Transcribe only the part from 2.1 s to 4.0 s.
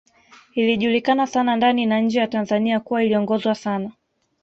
ya Tanzania kuwa iliongozwa sana